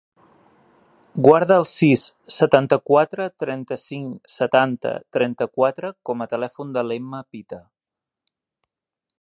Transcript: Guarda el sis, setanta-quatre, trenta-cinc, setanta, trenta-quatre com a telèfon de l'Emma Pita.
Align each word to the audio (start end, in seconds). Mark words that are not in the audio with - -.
Guarda 1.25 1.57
el 1.63 1.65
sis, 1.71 2.05
setanta-quatre, 2.37 3.27
trenta-cinc, 3.43 4.33
setanta, 4.39 4.97
trenta-quatre 5.19 5.93
com 6.11 6.25
a 6.27 6.31
telèfon 6.35 6.77
de 6.79 6.87
l'Emma 6.89 7.25
Pita. 7.35 7.65